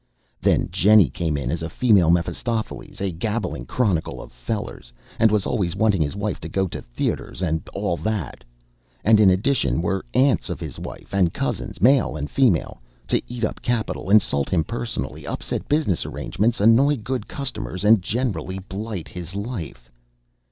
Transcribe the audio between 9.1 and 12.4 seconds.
in addition were aunts of his wife, and cousins (male and